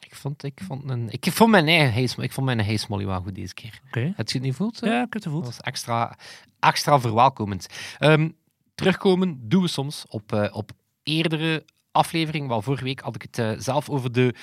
[0.00, 3.20] Ik vond, ik vond, een, ik vond mijn eigen hey, Sm- ik vond mijn wel
[3.20, 3.80] goed deze keer.
[3.86, 4.00] Oké.
[4.00, 4.78] Heb je het niet voelt?
[4.80, 6.16] Ja, ik heb het Dat was extra,
[6.58, 7.66] extra verwelkomend.
[7.98, 8.28] Ehm,
[8.74, 10.70] terugkomen doen we soms op, eh, op
[11.02, 12.48] eerdere afleveringen.
[12.48, 14.34] Wel, vorige week had ik het eh, zelf over de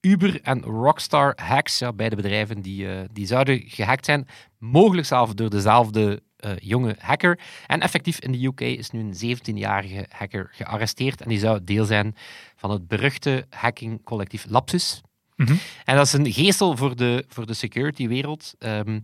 [0.00, 1.78] Uber en Rockstar hacks.
[1.78, 4.28] Ja, beide bedrijven die, eh, die zouden gehackt zijn.
[4.58, 6.22] Mogelijk zelf door dezelfde
[6.54, 7.38] jonge hacker.
[7.66, 11.20] En effectief in de UK is nu een 17-jarige hacker gearresteerd.
[11.20, 12.14] En die zou deel zijn
[12.56, 15.00] van het beruchte hackingcollectief Lapsus.
[15.36, 15.54] Mhm.
[15.84, 18.54] En dat is een geestel voor de, voor de security-wereld.
[18.58, 19.00] Ehm,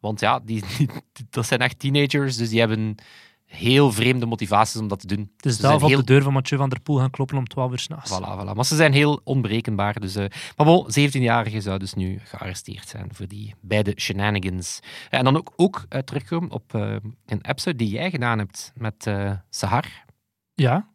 [0.00, 0.88] want ja, die, die-
[1.30, 2.94] dat zijn echt teenagers, dus die hebben
[3.54, 5.32] heel vreemde motivaties om dat te doen.
[5.36, 7.78] Zelf op heel- de deur van Mathieu van der Poel gaan kloppen om 12 uur
[7.78, 8.10] s'nachts.
[8.12, 8.54] Voilà, voilà.
[8.54, 10.00] Maar ze zijn heel onberekenbaar.
[10.00, 10.24] Dus, eh,
[10.56, 14.80] maar bon, 17-jarige zou dus nu gearresteerd zijn voor die beide shenanigans.
[15.10, 19.10] Eh, En dan ook, ook eh, terugkomen op een episode die jij gedaan hebt met
[19.50, 20.04] Sahar.
[20.54, 20.88] Ja,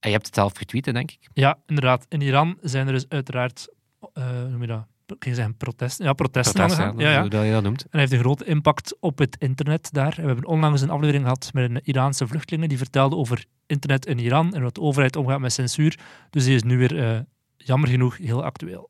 [0.00, 1.28] En je hebt het zelf getweet, denk ik.
[1.34, 2.06] ja, inderdaad.
[2.08, 4.86] In Iran zijn er dus uiteraard, hoe noem je dat?
[5.18, 6.04] Ik zeggen protesten.
[6.04, 6.68] Ja, protesten.
[6.68, 7.42] Ja, ja.
[7.42, 7.82] Je dat noemt.
[7.82, 10.14] En hij heeft een grote impact op het internet daar.
[10.16, 14.18] We hebben onlangs een aflevering gehad met een Iraanse vluchtelingen die vertelde over internet in
[14.18, 15.98] Iran en wat de overheid omgaat met censuur.
[16.30, 17.20] Dus die is nu weer, eh,
[17.56, 18.88] jammer genoeg, heel actueel.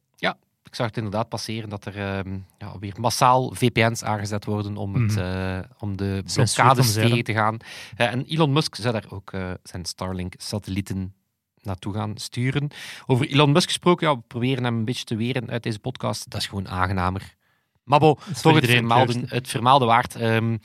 [0.62, 4.94] Ik zag het inderdaad passeren dat er ehm, ja, weer massaal VPN's aangezet worden om,
[4.94, 5.18] het, Mhm.
[5.18, 7.56] eh, om de blokkades tegen te gaan.
[7.96, 9.30] Eh, en Elon Musk zou daar ook
[9.62, 11.14] zijn Starlink-satellieten
[11.62, 12.68] naartoe gaan sturen.
[13.06, 16.30] Over Elon Musk gesproken, ja, we proberen hem een beetje te weren uit deze podcast.
[16.30, 17.38] Dat is gewoon aangenamer.
[17.84, 20.14] Voor toch het vermaalde, het vermaalde waard.
[20.14, 20.56] Ehm,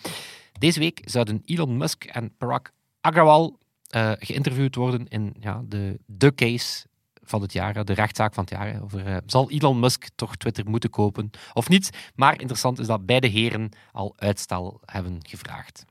[0.60, 2.62] deze week zouden Elon Musk en Parag
[3.02, 6.86] Agrawal eh, geïnterviewd worden in ja, de, de case
[7.24, 8.84] van het jaar, de rechtszaak van het jaar.
[8.84, 12.12] Over, eh, zal Elon Musk toch Twitter moeten kopen of niet?
[12.16, 15.86] Maar interessant is dat beide heren al uitstel hebben gevraagd.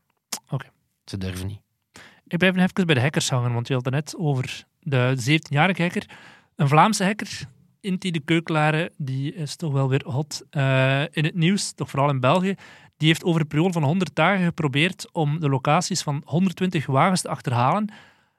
[0.50, 0.71] Oké.
[1.04, 1.60] Ze durven niet.
[2.26, 5.83] Ik blijf even bij de hackers hangen, want je had het net over de 17-jarige
[5.83, 6.06] hacker.
[6.56, 7.49] Een Vlaamse hacker,
[7.81, 12.11] Inti de Keukelare, die is toch wel weer hot eh, in het nieuws, toch vooral
[12.11, 12.55] in België.
[12.97, 17.21] Die heeft over een periode van 100 dagen geprobeerd om de locaties van 120 wagens
[17.21, 17.93] te achterhalen.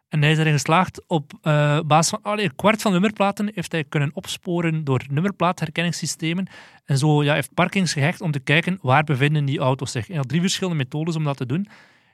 [0.09, 3.71] En hij is erin geslaagd op eh, basis van allee, een kwart van nummerplaten heeft
[3.71, 6.47] hij kunnen opsporen door nummerplaatherkenningssystemen.
[6.85, 10.07] En zo ja, heeft parkings gehecht om te kijken waar bevinden die auto's zich.
[10.07, 11.67] Hij had drie verschillende methodes om dat te doen.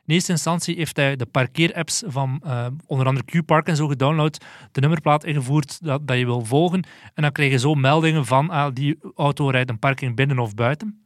[0.05, 4.45] In eerste instantie heeft hij de parkeerapps van eh, onder andere Q-Park en zo gedownload,
[4.71, 6.83] de nummerplaat ingevoerd dat, dat je wil volgen.
[7.13, 10.55] En dan krijg je zo meldingen van ah, die auto rijdt een parking binnen of
[10.55, 11.05] buiten.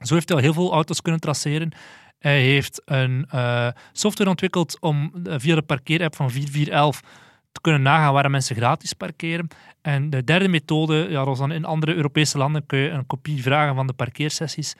[0.00, 1.72] Zo heeft hij al heel veel auto's kunnen traceren.
[2.18, 7.00] Hij heeft een eh, software ontwikkeld om eh, via de parkeerapp van 4411
[7.52, 9.48] te kunnen nagaan waar mensen gratis parkeren.
[9.82, 13.74] En de derde methode, ja, dan in andere Europese landen kun je een kopie vragen
[13.74, 14.74] van de parkeersessies.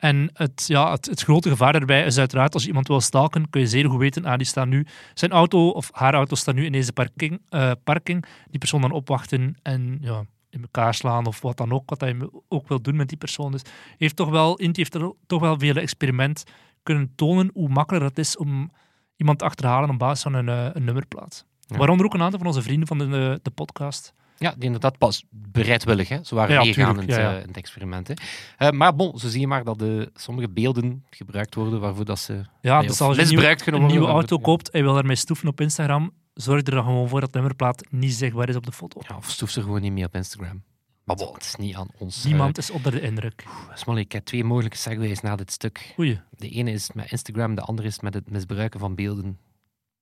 [0.00, 3.50] En het, ja, het, het grote gevaar daarbij is uiteraard, als je iemand wil stalken,
[3.50, 6.54] kun je zeer goed weten, ah, die staat nu, zijn auto of haar auto staat
[6.54, 8.24] nu in deze parking, eh, parking.
[8.50, 12.16] Die persoon dan opwachten en ja, in elkaar slaan of wat dan ook, wat hij
[12.48, 13.52] ook wil doen met die persoon.
[13.52, 13.62] Dus
[13.98, 16.44] heeft toch wel, Inti heeft er toch wel het experiment
[16.82, 18.72] kunnen tonen hoe makkelijk het is om
[19.16, 21.46] iemand te achterhalen op basis van een, eh, een nummerplaat.
[21.60, 21.76] Ja.
[21.76, 24.14] Waaronder ook een aantal van onze vrienden van de, de podcast.
[24.42, 26.08] Ja, die inderdaad pas bereidwillig.
[26.08, 26.18] Hè.
[26.24, 27.32] Ze waren Ja, in, ja.
[27.34, 28.08] eh, in het experiment.
[28.08, 28.14] Hè.
[28.56, 32.18] Eh, maar bon, zo zie je maar dat de, sommige beelden gebruikt worden waarvoor dat
[32.18, 33.88] ze Ja, dus als je een nieuwe, misbruikt een worden.
[33.90, 37.08] nieuwe waarvoor- auto koopt en je wil daarmee stoeven op Instagram, zorg er dan gewoon
[37.08, 39.00] voor dat de nummerplaat niet zichtbaar is op de foto.
[39.08, 40.62] Ja, of stoef ze gewoon niet meer op Instagram.
[41.04, 42.24] Maar bon, het is niet aan ons.
[42.24, 43.44] Niemand is onder de indruk.
[43.74, 45.94] Smolly, ik heb twee mogelijke segways na dit stuk.
[45.98, 49.38] Oei, De ene is met Instagram, de andere is met het misbruiken van beelden.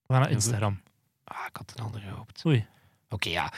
[0.06, 0.80] we gaan naar Instagram.
[1.24, 2.42] Ah, ik had een andere gehoopt.
[2.46, 2.66] Oei.
[3.10, 3.52] Oké, ja.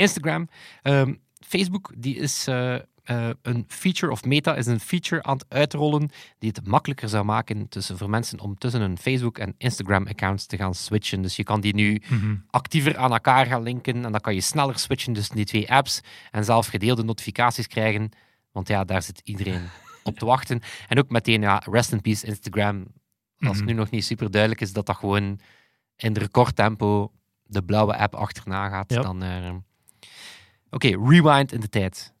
[0.00, 0.48] Instagram.
[0.82, 1.14] Ehm,
[1.46, 6.10] Facebook, die is eh, eh, een feature, of Meta is een feature aan het uitrollen
[6.38, 10.56] die het makkelijker zou maken tussen, voor mensen om tussen hun Facebook- en Instagram-accounts te
[10.56, 11.22] gaan switchen.
[11.22, 12.36] Dus je kan die nu Mhm.
[12.50, 16.00] actiever aan elkaar gaan linken en dan kan je sneller switchen tussen die twee apps
[16.30, 18.10] en zelf gedeelde notificaties krijgen.
[18.52, 19.62] Want ja, daar zit iedereen
[20.04, 20.60] op te wachten.
[20.88, 22.86] En ook meteen, ja, rest in peace Instagram.
[23.38, 23.66] Als het Mhm.
[23.66, 25.40] nu nog niet super duidelijk is dat dat gewoon
[25.96, 27.12] in recordtempo
[27.42, 29.22] de blauwe app achterna gaat, dan...
[29.22, 29.50] eh,
[30.70, 32.14] Oké, rewind in de tijd.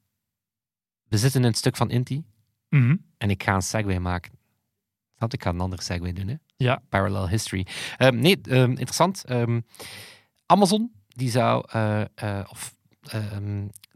[1.08, 2.24] We zitten in een stuk van Inti
[2.68, 2.96] Mhm.
[3.18, 4.32] en ik ga een segue maken.
[5.16, 5.36] Snap je?
[5.36, 6.34] Ik ga een andere segue doen, hè?
[6.56, 6.82] Ja.
[6.88, 7.66] Parallel history.
[7.96, 9.24] Ehm, nee, ehm, interessant.
[9.24, 9.60] Ehm,
[10.46, 12.74] Amazon, die zou, eh, eh, of,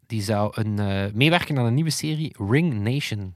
[0.07, 3.35] die zou een, eh, meewerken aan een nieuwe serie, Ring Nation.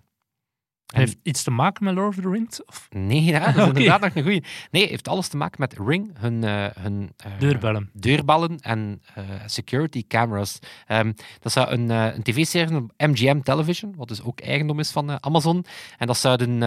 [0.89, 2.65] Hij heeft iets te maken met Lord of the Rings?
[2.65, 4.45] Of Nee, ja, dat is inderdaad nog een goeie.
[4.71, 7.91] Nee, heeft alles te maken met Ring, hun, eh, hun eh, deurbellen?
[7.93, 10.59] deurballen en eh, security cameras.
[10.87, 15.23] Ehm, dat zou een, een tv-serie op MGM Television, wat dus ook eigendom is van
[15.23, 15.65] Amazon.
[15.99, 16.59] En dat zouden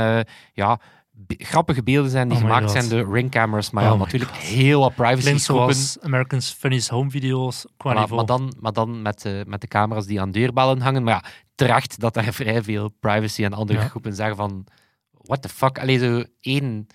[0.54, 0.80] ja,
[1.12, 4.42] be- grappige beelden zijn die Oh gemaakt zijn door Ring-cameras, maar Oh ja, natuurlijk God.
[4.42, 9.44] heel wat privacy zoals Americans Funniest Home Video's qua maar dan, maar dan met, de,
[9.48, 11.04] met de camera's die aan deurballen hangen.
[11.04, 13.88] Maar ja, terecht dat daar vrij veel privacy en andere Ja.
[13.88, 14.66] groepen zeggen van...
[15.12, 15.80] What the fuck?
[15.80, 16.88] Alleen zo één...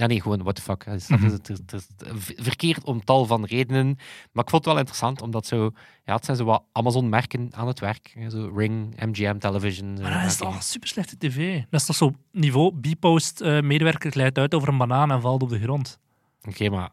[0.00, 0.84] Ja, nee, gewoon what the fuck.
[0.84, 1.24] Het is, Mhm.
[1.30, 1.50] het
[1.98, 3.86] v- verkeerd om tal van redenen.
[4.32, 5.70] Maar ik vond het wel interessant, omdat zo...
[6.04, 8.16] Ja, het zijn zo wat Amazon-merken aan het werk.
[8.28, 10.00] Zo Ring, MGM Television.
[10.00, 11.62] Maar dat is toch super slechte tv.
[11.70, 15.42] Dat is toch zo niveau B-post eh, medewerker glijdt uit over een banaan en valt
[15.42, 15.98] op de grond.
[16.48, 16.90] Oké, maar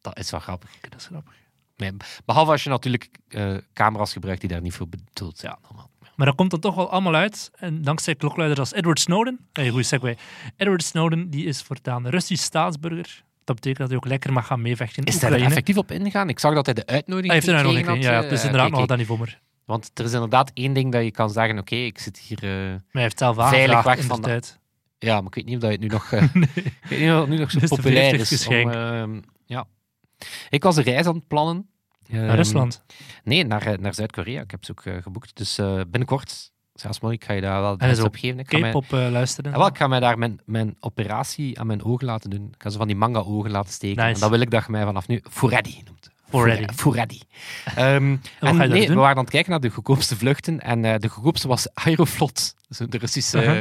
[0.00, 0.70] dat is wel grappig.
[0.80, 1.34] Dat is grappig.
[1.76, 1.92] Nee,
[2.24, 5.56] behalve als je natuurlijk eh, camera's gebruikt die daar niet voor bedoeld zijn.
[5.62, 5.90] allemaal.
[6.22, 7.50] Maar dat komt dan toch wel allemaal uit.
[7.54, 9.38] En dankzij klokluiders als Edward Snowden.
[9.52, 10.16] Hey, goeie segue.
[10.56, 13.22] Edward Snowden die is voortaan Russisch staatsburger.
[13.44, 15.48] Dat betekent dat hij ook lekker mag gaan meevechten Is hij er Oekraïne.
[15.50, 16.28] effectief op ingegaan?
[16.28, 17.88] Ik zag dat hij de uitnodiging Hij heeft een uitnodiging.
[17.88, 19.40] had, Ja, het is eh, inderdaad nog dat niveau maar.
[19.64, 22.38] Want er is inderdaad één ding dat je kan zeggen, oké, ik zit hier...
[22.42, 24.58] eh, Maar hij heeft zelf Veilig weg van de- tijd.
[24.98, 27.18] ja, maar ik weet niet of dat het nu nog, eh, ik weet niet of
[27.20, 28.46] het nu nog zo de populair 40ste is.
[28.46, 29.64] Om, ehm, ja.
[30.50, 31.66] Ik was een reis aan het plannen.
[32.12, 32.82] Naar Ehm, Rusland.
[33.24, 34.42] Nee, naar, eh, naar Zuid-Korea.
[34.42, 35.36] Ik heb ze ook eh, geboekt.
[35.36, 38.38] Dus eh, binnenkort, zelfs mooi, ik ga je daar wel En iets zo op geven.
[38.38, 39.50] Ik ga, mij, K-pop luisteren.
[39.50, 42.48] Ja, wel, ik ga mij daar mijn, mijn operatie aan mijn ogen laten doen.
[42.54, 44.02] Ik ga ze van die manga-ogen laten steken.
[44.02, 44.14] Nice.
[44.14, 46.10] En dat wil ik dat je mij vanaf nu Furedi noemt.
[46.74, 47.20] Furedi.
[47.74, 48.94] Ehm, En nee, doen?
[48.94, 50.60] we waren aan het kijken naar de goedkoopste vluchten.
[50.60, 52.54] En eh, de goedkoopste was Aeroflot.
[52.68, 53.38] Dus de Russische...
[53.42, 53.60] Uh-huh.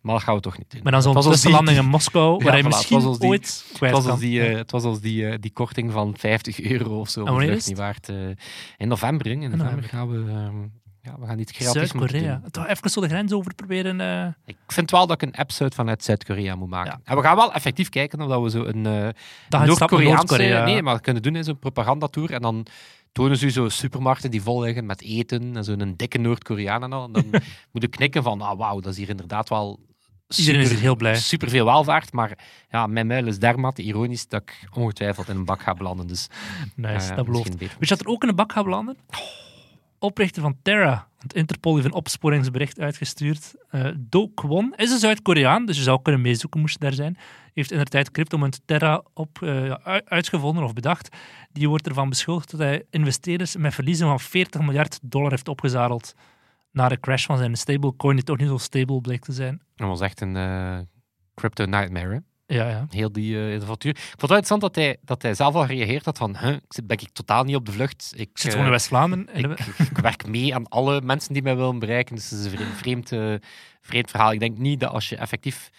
[0.00, 0.80] Maar dat gaan we toch niet doen.
[0.82, 3.18] Maar dan zo'n Het die- tussenlanding in Moskou, Ja, waar hij voilà, het misschien was
[3.18, 5.92] die- ooit Het kwijt was, als die, eh, het was als die, eh, die korting
[5.92, 7.38] van 50 euro of zo.
[7.38, 8.08] is niet waard.
[8.08, 8.16] eh,
[8.76, 9.88] in november, in november november.
[9.88, 10.30] gaan we...
[10.30, 10.56] ehm,
[11.02, 12.50] ja, we gaan iets creatiefs moeten Zuid-Korea.
[12.50, 14.00] Toch even zo de grens over proberen.
[14.00, 16.92] eh, Ik vind wel dat ik een episode vanuit Zuid-Korea moet maken.
[16.92, 17.10] Ja.
[17.10, 19.14] En we gaan wel effectief kijken of dat we zo een eh dat gaat
[19.48, 20.14] stappen Noord-Koreaanse...
[20.26, 20.64] Noord-Korea.
[20.64, 22.66] nee, maar we kunnen doen is een propagandatour en dan
[23.12, 26.92] tonen ze u zo supermarkten die vol liggen met eten en zo'n dikke Noord-Koreaan en
[26.92, 27.04] al.
[27.04, 27.24] En dan
[27.72, 29.80] moet ik knikken van, ah, wauw, dat is hier inderdaad wel
[30.36, 31.14] Iedereen is super, heel blij.
[31.16, 32.38] super veel welvaart, maar
[32.70, 36.06] ja, mijn muil is dermate ironisch dat ik ongetwijfeld in een bak ga belanden.
[36.06, 36.26] Dus
[36.76, 37.58] Nice, eh, dat belooft.
[37.58, 38.96] Weet je dat er ook in de bak gaat belanden?
[40.02, 41.08] Oprichter van Terra.
[41.18, 43.54] Want Interpol heeft een opsporingsbericht uitgestuurd.
[43.70, 47.18] Eh Do Kwon is een Zuid-Koreaan, dus je zou kunnen meezoeken moest daar zijn.
[47.54, 49.72] Heeft in de tijd cryptomunt Terra op, eh,
[50.04, 51.16] uitgevonden of bedacht.
[51.52, 56.14] Die wordt ervan beschuldigd dat hij investeerders met verliezen van 40 miljard dollar heeft opgezadeld.
[56.70, 59.62] Na de crash van zijn stablecoin, die toch niet zo stable bleek te zijn.
[59.74, 60.78] Dat was echt een eh,
[61.34, 62.18] crypto nightmare, hè?
[62.46, 62.86] Ja, ja.
[62.90, 63.90] heel die eh avontuur.
[63.90, 66.56] Ik vond het wel interessant dat hij, dat hij zelf al gereageerd had van, huh,
[66.84, 68.12] ben ik totaal niet op de vlucht.
[68.14, 69.28] Ik, Ik zit eh, gewoon in West-Vlaanderen.
[69.34, 69.58] en ik,
[69.90, 72.14] ik werk mee aan alle mensen die mij willen bereiken.
[72.14, 73.48] Dus het is een vreemd, vreemd, eh,
[73.80, 74.32] vreemd verhaal.
[74.32, 75.70] Ik denk niet dat als je effectief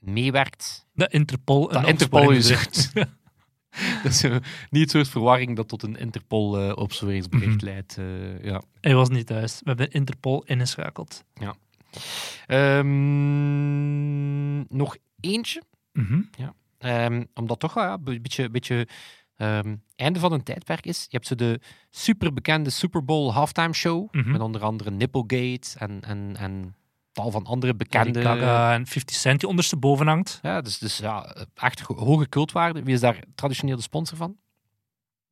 [0.00, 1.68] meewerkt, De Interpol.
[1.68, 2.40] dat een Interpol je
[4.02, 4.36] dat is eh,
[4.70, 7.64] niet het soort verwarring dat tot een Interpol-opsporingsbericht Mhm.
[7.64, 7.96] leidt.
[8.42, 8.62] ja.
[8.80, 9.54] Hij was niet thuis.
[9.62, 11.24] We hebben Interpol ingeschakeld.
[12.96, 15.62] Ehm, nog eentje.
[15.96, 16.20] Mhm.
[16.78, 18.88] Ehm, omdat toch wel ja, een beetje, beetje
[19.36, 21.00] ehm, einde van een tijdperk is.
[21.02, 21.60] Je hebt zo de
[21.90, 24.08] superbekende Super Bowl halftime show.
[24.14, 24.30] Mhm.
[24.30, 26.74] Met onder andere Nipplegate en, en, en
[27.12, 28.20] tal van andere bekende.
[28.20, 30.38] En 50 Cent die ondersteboven hangt.
[30.42, 32.82] Ja, dus, dus ja, echt ho- hoge cultwaarde.
[32.82, 34.36] Wie is daar traditioneel de sponsor van?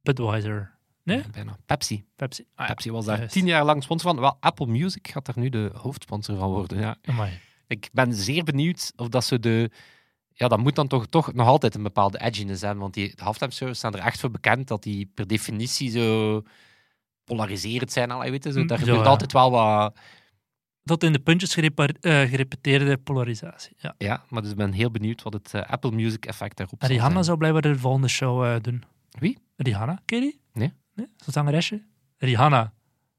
[0.02, 0.72] Budweiser.
[1.02, 1.16] Nee?
[1.18, 1.56] Ja, bijna.
[1.66, 2.04] Pepsi.
[2.16, 2.44] Pepsi.
[2.54, 2.72] Ah, ja.
[2.74, 3.32] Pepsi was daar juist.
[3.32, 4.20] tien jaar lang sponsor van.
[4.20, 6.78] Wel, Apple Music gaat daar nu de hoofdsponsor van worden.
[6.78, 6.96] Ja.
[7.04, 7.38] Amai.
[7.66, 9.70] Ik ben zeer benieuwd of dat ze de.
[10.36, 12.78] Ja, dat moet dan toch, toch nog altijd een bepaalde edginess zijn.
[12.78, 16.42] Want die halftime shows staan er echt voor bekend dat die per definitie zo
[17.24, 18.10] polariserend zijn.
[18.10, 18.60] Al, weet je, zo.
[18.60, 19.04] Mm, Daar gebeurt ja.
[19.04, 19.98] altijd wel wat.
[20.82, 23.76] Dat in de puntjes eh, gerepeteerde polarisatie.
[23.78, 23.94] Ja.
[23.98, 26.88] Ja, maar dus ik ben heel benieuwd wat het eh, Apple Music effect daarop zal
[26.88, 27.24] Rihanna zijn.
[27.24, 28.84] zou blijkbaar de volgende show eh, doen.
[29.10, 29.38] Wie?
[29.56, 30.40] Rihanna, ken je die?
[30.52, 30.72] Nee.
[30.94, 31.06] Nee?
[31.16, 31.82] Dat zangeresje?
[32.16, 32.72] Rihanna.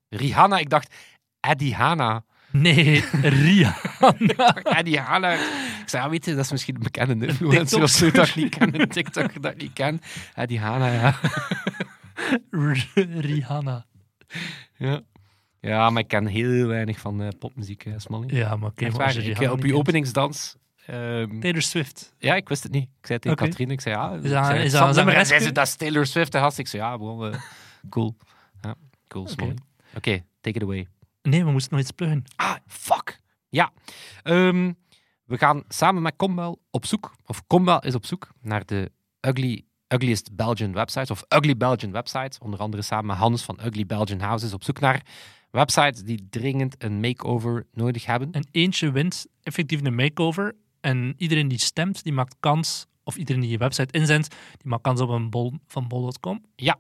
[0.10, 0.96] Rihanna, ik dacht
[1.40, 2.25] Eddie Hanna.
[2.52, 4.56] Nee, Rihanna.
[4.64, 5.34] Eddie Hanna.
[5.34, 8.36] Ik zei, ja, weet je, dat is misschien een bekende influencer of zo dat ik
[8.36, 8.82] niet ken.
[8.82, 10.02] Een TikTok dat ik niet ken.
[10.34, 11.16] Eddie Hanna, ja.
[13.20, 13.86] Rihanna.
[14.78, 15.02] ja.
[15.60, 18.36] Ja, maar ik ken heel weinig van eh, popmuziek, Smolly.
[18.36, 18.86] Ja, maar oké.
[18.86, 20.56] Ik, eh, op je openingsdans.
[20.86, 22.14] ehm, Taylor Swift.
[22.18, 22.84] ja, ik wist het niet.
[23.00, 23.48] Ik zei tegen Oké.
[23.48, 24.12] Katrien, ik zei ja.
[24.14, 26.36] Is dat- zei, is dat een zei ze, dat is Taylor Swift.
[26.36, 26.98] En gast, ik zei ja,
[27.90, 28.16] cool.
[28.62, 28.76] Ja,
[29.08, 29.28] cool.
[29.96, 30.88] Oké, take it away.
[31.26, 32.24] Nee, we moesten nog iets pluggen.
[32.36, 33.20] Ah, fuck.
[33.50, 33.72] Ja.
[34.24, 34.74] Ehm,
[35.26, 38.92] we gaan samen met Combel op zoek, of Combel is op zoek naar de
[39.22, 42.38] ugly, ugliest Belgian websites, of Ugly Belgian websites.
[42.38, 45.06] Onder andere samen met Hans van Ugly Belgian Houses op zoek naar
[45.52, 48.32] websites die dringend een makeover nodig hebben.
[48.32, 50.56] En eentje wint effectief een makeover.
[50.82, 54.84] En iedereen die stemt, die maakt kans, of iedereen die je website inzendt, die maakt
[54.84, 56.46] kans op een bol van bol.com.
[56.56, 56.80] Ja.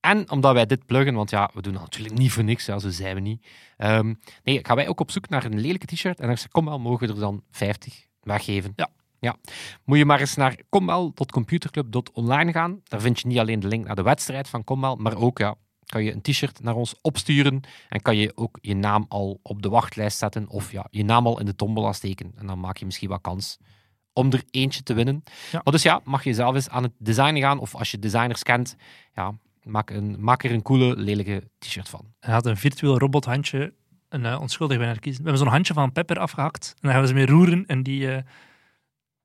[0.00, 2.78] En omdat wij dit pluggen, want ja, we doen dat natuurlijk niet voor niks, zo
[2.78, 3.46] zijn we niet.
[3.76, 4.14] Ehm,
[4.44, 6.20] nee, gaan wij ook op zoek naar een lelijke t-shirt.
[6.20, 8.72] En als ze kom wel, mogen we er dan 50 weggeven.
[8.76, 8.88] Ja.
[9.18, 9.36] ja.
[9.84, 12.80] Moet je maar eens naar komwel.computerclub.online gaan.
[12.84, 15.54] Daar vind je niet alleen de link naar de wedstrijd van Komwel, maar ook ja,
[15.86, 19.62] kan je een t-shirt naar ons opsturen en kan je ook je naam al op
[19.62, 22.32] de wachtlijst zetten of ja, je naam al in de tombola steken.
[22.36, 23.58] En dan maak je misschien wat kans
[24.12, 25.22] om er eentje te winnen.
[25.50, 25.60] Ja.
[25.64, 28.42] Maar dus ja, mag je zelf eens aan het designen gaan of als je designers
[28.42, 28.76] kent,
[29.14, 32.14] ja, maak, een, maak er een coole, lelijke t-shirt van.
[32.20, 33.72] Hij had een virtueel robothandje,
[34.08, 35.22] een uh, onschuldig bijna kiezen.
[35.22, 37.82] We hebben zo'n handje van Pepper afgehakt en dan gaan we ze mee roeren en
[37.82, 38.22] die eh,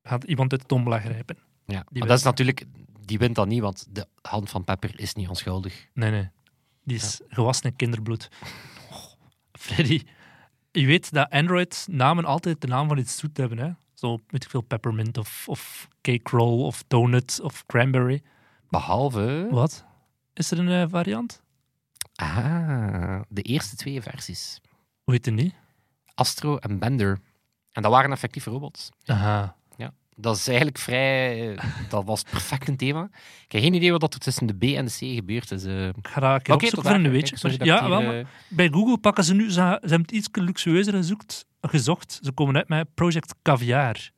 [0.02, 1.36] gaat iemand uit de tombola grijpen.
[1.66, 2.64] Ja, Die maar dat is natuurlijk,
[3.04, 5.86] die wint dan niet, want de hand van Pepper is niet onschuldig.
[5.92, 6.28] Nee, nee.
[6.84, 8.28] Die is gewassen in kinderbloed.
[8.90, 8.96] Oh,
[9.64, 10.02] Freddy,
[10.70, 13.58] je weet dat Android namen altijd de naam van iets zoet hebben.
[13.58, 13.70] Hè?
[13.94, 18.22] Zo, weet ik veel, peppermint of, of cake roll of donut of cranberry.
[18.68, 19.84] Behalve Wat?
[20.36, 21.42] Is er een eh, variant?
[22.14, 24.60] ah, de eerste twee versies.
[25.04, 25.54] Hoe heet die?
[26.14, 27.18] Astro en Bender.
[27.72, 28.88] En dat waren effectief robots.
[29.04, 29.56] Aha.
[30.18, 31.56] Dat is eigenlijk vrij...
[31.56, 33.08] eh, Dat was perfect een thema.
[33.44, 35.64] Ik heb geen idee wat er tussen de B en de C gebeurd is.
[35.64, 35.88] eh.
[35.88, 37.36] Ik ga dat opzoeken tot voor een weetje.
[37.38, 39.60] Sorry dat ik ja, hier, wel, maar eh, bij Google pakken ze nu, ze, ze
[39.60, 42.18] hebben het iets luxueuzer gezocht, gezocht.
[42.22, 44.10] Ze komen uit met Project Caviar.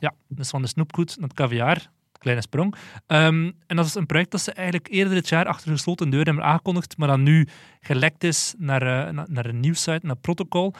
[0.00, 1.90] Ja, dus van de snoepgoed naar het caviar.
[2.22, 2.74] Kleine sprong.
[3.06, 6.28] Ehm, en dat is een project dat ze eigenlijk eerder dit jaar achter gesloten deuren
[6.28, 7.48] hebben aangekondigd, maar dat nu
[7.80, 10.74] gelekt is naar, eh, na- naar een nieuwssite, naar Protocol.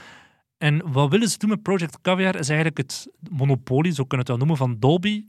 [0.59, 4.33] En wat willen ze doen met Project Caviar is eigenlijk het monopolie, zo kunnen we
[4.33, 5.25] het wel noemen, van Dolby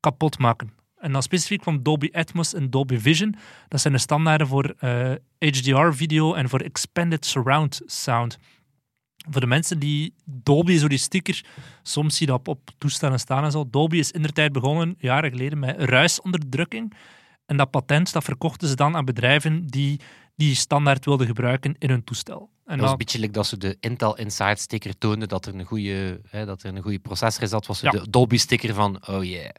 [0.00, 0.72] kapot maken.
[0.96, 3.34] En dan specifiek van Dolby Atmos en Dolby Vision.
[3.68, 8.38] Dat zijn de standaarden voor eh, HDR-video en voor Expanded Surround Sound.
[9.30, 11.44] Voor de mensen die Dolby, zo die sticker,
[11.82, 13.64] soms zie je dat op, toestellen staan en zo.
[13.70, 16.92] Dolby is in der tijd begonnen, jaren geleden, met ruisonderdrukking.
[17.46, 20.00] En dat patent dat verkochten ze dan aan bedrijven die
[20.36, 22.50] die standaard wilden gebruiken in hun toestel.
[22.64, 25.54] En Dat was een beetje like dat ze de Intel Inside sticker toonden dat er
[25.54, 27.50] een goede, hè, dat er een goede processor is.
[27.50, 27.90] Dat was Ja.
[27.90, 29.50] de Dolby sticker van, oh yeah.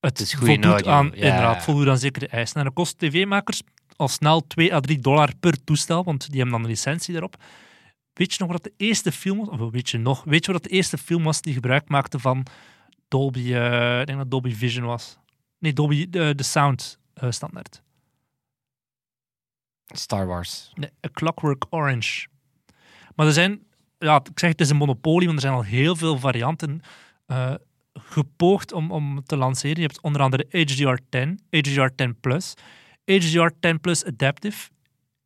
[0.00, 1.12] het is audio, aan, ja.
[1.12, 2.56] inderdaad, voldoet aan zekere eisen.
[2.56, 3.62] En dat kost tv-makers
[3.96, 7.36] al snel 2 à 3 dollar per toestel, want die hebben dan een licentie daarop.
[8.16, 9.48] Weet je nog wat de eerste film was?
[9.48, 10.24] Of weet je nog?
[10.24, 12.46] Weet je wat de eerste film was die gebruik maakte van
[13.08, 15.18] Dolby, eh, ik denk dat Dolby Vision was.
[15.58, 17.82] Nee, Dolby, de, de sound eh, standaard.
[19.86, 20.72] Star Wars.
[20.74, 22.26] Nee, A Clockwork Orange.
[23.14, 23.66] Maar er zijn,
[23.98, 26.80] ja, ik zeg het is een monopolie, want er zijn al heel veel varianten
[27.26, 27.54] eh,
[27.92, 29.76] gepoogd om, om te lanceren.
[29.76, 32.54] Je hebt onder andere HDR10, HDR10 Plus,
[33.10, 34.68] HDR10 Plus Adaptive,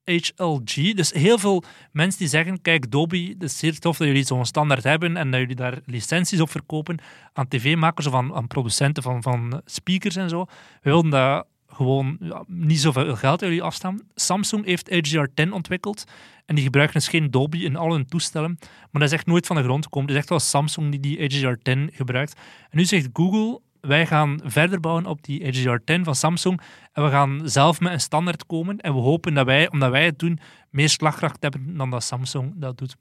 [0.04, 0.94] HLG.
[0.94, 4.46] Dus heel veel mensen die zeggen, kijk Dolby, het is zeer tof dat jullie zo'n
[4.46, 6.98] standaard hebben en dat jullie daar licenties op verkopen
[7.32, 10.44] aan tv-makers of aan, producenten van, van speakers en zo.
[10.82, 14.00] We wilden dat gewoon ja, niet zoveel geld aan jullie afstaan.
[14.14, 16.04] Samsung heeft HDR10 ontwikkeld
[16.46, 19.46] en die gebruiken dus geen Dolby in al hun toestellen, maar dat is echt nooit
[19.46, 20.08] van de grond gekomen.
[20.08, 22.40] Het is echt wel Samsung die die HDR10 gebruikt.
[22.70, 26.60] En nu zegt Google, wij gaan verder bouwen op die HDR10 van Samsung
[26.92, 30.04] en we gaan zelf met een standaard komen en we hopen dat wij, omdat wij
[30.04, 30.38] het doen,
[30.70, 32.96] meer slagkracht hebben dan dat Samsung dat doet.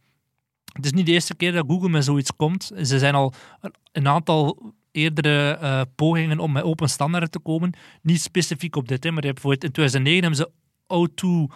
[0.74, 2.72] Het is niet de eerste keer dat Google met zoiets komt.
[2.84, 3.34] Ze zijn al
[3.92, 7.74] een- aantal eerdere eh, pogingen om met open standaarden te komen.
[8.02, 10.52] Niet specifiek op dit, maar bijvoorbeeld in 2009 hebben ze
[10.88, 11.54] O2,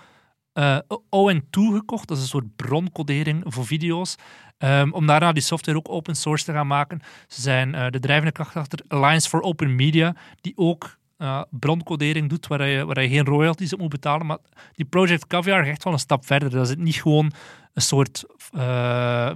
[0.54, 0.78] eh,
[1.10, 2.08] ON2 gekocht.
[2.08, 4.16] Dat is een soort broncodering voor video's.
[4.58, 7.00] Ehm, om daarna die software ook open source te gaan maken.
[7.28, 12.30] Ze zijn eh, de drijvende kracht achter Alliance for Open Media, die ook eh, broncodering
[12.30, 14.26] doet, waar je, je geen royalties op moet betalen.
[14.26, 14.38] Maar
[14.74, 16.50] die Project Caviar gaat echt wel een stap verder.
[16.50, 17.32] Dat is niet gewoon
[17.74, 18.24] een soort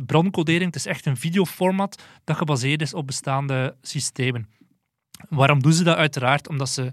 [0.05, 0.65] broncodering.
[0.65, 4.49] Het is echt een videoformat dat gebaseerd is op bestaande systemen.
[5.29, 5.97] Waarom doen ze dat?
[5.97, 6.91] Uiteraard omdat ze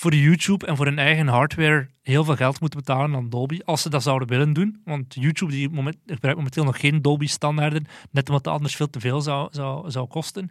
[0.00, 3.82] voor YouTube en voor hun eigen hardware heel veel geld moeten betalen aan Dolby, als
[3.82, 4.80] ze dat zouden willen doen.
[4.84, 9.00] Want YouTube die moment, gebruikt momenteel nog geen Dolby-standaarden, net omdat het anders veel te
[9.00, 10.50] veel zou, zou, zou kosten.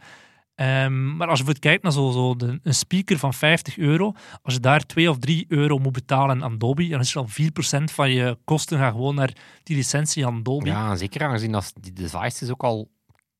[0.56, 4.13] Ehm, maar als je bijvoorbeeld kijkt naar zo, zo de, een speaker van 50 euro,
[4.41, 7.27] als je daar 2 of 3 euro moet betalen aan Dolby, dan is er al
[7.27, 10.68] 4% van je kosten gaan gewoon naar die licentie aan Dolby.
[10.68, 12.89] Ja, zeker aangezien dat die devices ook al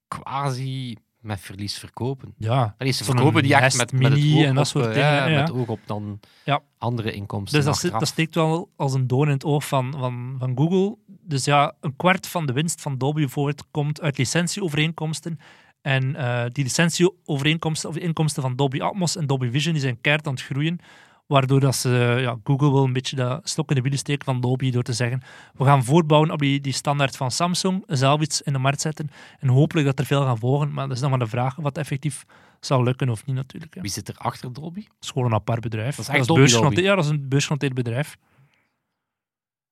[0.08, 2.34] quasi met verlies verkopen.
[2.38, 4.94] Ja, Allee, ze verkopen die echt met, met het Mini oog en dat soort eh,
[4.94, 5.42] dingen, ja, ja.
[5.42, 6.62] met oog op dan Ja.
[6.78, 9.94] andere inkomsten Dus dat, zit- dat steekt wel als een doorn in het oog van,
[9.98, 10.98] van, van Google.
[11.08, 15.40] Dus ja, een kwart van de winst van Dolby bijvoorbeeld komt uit licentieovereenkomsten.
[15.82, 20.02] En eh, die licentieovereenkomsten of de inkomsten van Dolby Atmos en Dolby Vision die zijn
[20.02, 20.80] keihard aan het groeien.
[21.30, 24.42] Waardoor dat ze, ja, Google wil een beetje dat stok in de wielen steken van
[24.42, 25.22] Dolby door te zeggen
[25.58, 29.10] we gaan voortbouwen op die, die standaard van Samsung, zelf iets in de markt zetten
[29.40, 30.74] en hopelijk dat er veel gaan volgen.
[30.74, 32.26] Maar dat is dan maar de vraag wat effectief
[32.60, 33.78] zal lukken of niet natuurlijk.
[33.82, 34.80] Wie zit er achter Dolby?
[34.80, 35.96] Het is gewoon een apart bedrijf.
[35.96, 36.90] Dat is echt is Dolby beursgenoteerd- Dolby.
[36.90, 38.18] Ja, dat is een beursgenoteerd bedrijf.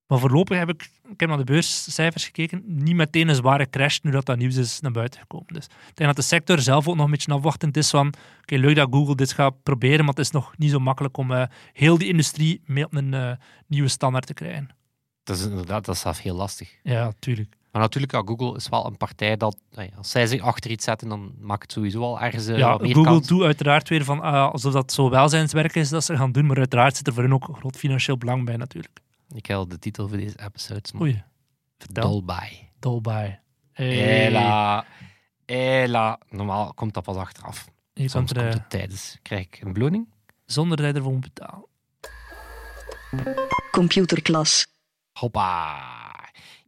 [0.07, 3.99] Maar voorlopig heb ik, ik heb naar de beurscijfers gekeken, niet meteen een zware crash
[3.99, 5.53] nu dat dat nieuws is naar buiten gekomen.
[5.53, 8.55] Dus ik denk dat de sector zelf ook nog een beetje afwachtend is van, oké,
[8.55, 11.43] leuk dat Google dit gaat proberen, maar het is nog niet zo makkelijk om eh,
[11.73, 13.31] heel die industrie mee op een eh,
[13.67, 14.69] nieuwe standaard te krijgen.
[15.23, 16.75] Dat is inderdaad, dat is zelf heel lastig.
[16.83, 17.55] Ja, tuurlijk.
[17.71, 19.57] Maar natuurlijk, ja, Google is wel een partij dat,
[19.97, 22.93] als zij zich achter iets zetten, dan maakt het sowieso al ergens eh, ja, meer
[22.95, 23.27] Google kans.
[23.27, 26.97] doet uiteraard weer van, alsof dat zo welzijnswerk is dat ze gaan doen, maar uiteraard
[26.97, 28.99] zit er voor hen ook een groot financieel belang bij natuurlijk.
[29.34, 30.89] Ik heb de titel voor deze episode.
[30.93, 31.24] maar Oei,
[31.77, 32.10] vertel.
[32.10, 32.69] Dolby.
[32.79, 33.36] Dolby.
[33.72, 33.96] Hey.
[33.96, 34.86] Hela.
[35.46, 36.19] Hela.
[36.29, 37.67] Normaal komt dat pas achteraf.
[37.93, 39.17] Je Soms kan er, komt eh, het tijdens.
[39.22, 40.07] Krijg ik een beloning?
[40.48, 41.65] zonder dat je ervoor moet betalen.
[43.72, 44.67] Computerklas.
[45.12, 45.86] Hoppa.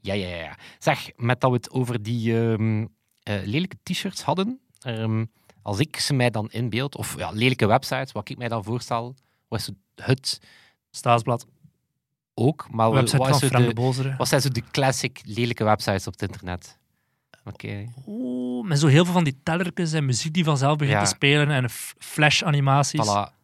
[0.01, 0.57] Ja, ja, ja.
[0.79, 2.85] Zeg, met dat we het over die ehm,
[3.23, 5.25] eh, lelijke t-shirts hadden, ehm,
[5.61, 9.15] als ik ze mij dan inbeeld, of ja, lelijke websites, wat ik mij dan voorstel,
[9.47, 10.39] was het
[10.91, 11.45] Staatsblad.
[12.39, 16.13] Ook, maar website wat, van Frank de wat zijn zo de classic lelijke websites op
[16.13, 16.77] het internet?
[17.43, 17.85] Oké.
[18.07, 21.03] Oeh, met zo heel veel van die tellertjes en muziek die vanzelf begint Ja.
[21.03, 23.07] te spelen en flash-animaties.
[23.07, 23.37] Voilà.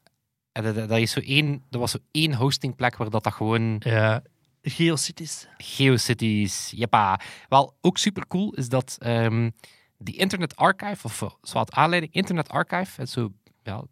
[0.51, 4.21] En dat, is zo één, er was zo één hostingplek waar dat, dat gewoon Ja,
[4.61, 5.47] Geocities.
[5.57, 7.19] GeoCities, jeppa.
[7.49, 9.49] Wel, ook super cool is dat ehm
[9.97, 13.31] die Internet Archive, of eh, zwart aanleiding, Internet Archive, het zo
[13.63, 13.83] ja,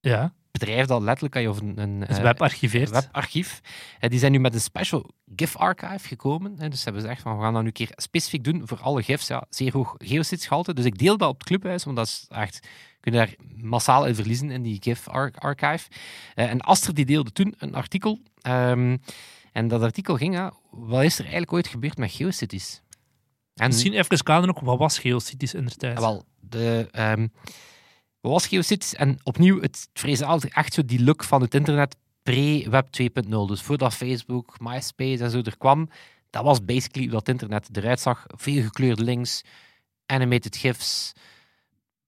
[0.00, 2.90] Ja, bedrijf dat letterlijk kan je of een, een is eh, webarchiveerd.
[2.90, 3.60] webarchief.
[3.98, 6.56] Eh, die zijn nu met een special GIF archive gekomen.
[6.56, 9.02] Dus ze hebben gezegd van we gaan dat nu een keer specifiek doen voor alle
[9.02, 9.26] GIFs.
[9.26, 10.74] Ja, zeer hoog GeoCities gehalte.
[10.74, 12.66] Dus ik deel dat op het clubhuis, want dat is echt
[13.00, 15.88] kun je daar massaal in verliezen in die GIF ar- archive.
[16.34, 18.18] Eh, en Aster die deelde toen een artikel.
[18.40, 18.96] ehm,
[19.52, 22.80] en dat artikel ging, ja, wat is er eigenlijk ooit gebeurd met GeoCities?
[23.54, 25.94] En Misschien even kaderen ook, wat was Geocities in de tijd?
[25.94, 27.26] ja, wel, de, ehm,
[28.30, 28.94] was GeoCities?
[28.94, 33.28] En opnieuw, het vrezen altijd echt zo die look van het internet pre-web 2.0.
[33.28, 35.88] Dus voordat Facebook, MySpace en zo er kwam,
[36.30, 38.24] dat was basically hoe dat internet eruit zag.
[38.26, 39.42] Veel gekleurde links,
[40.06, 41.12] animated gifs,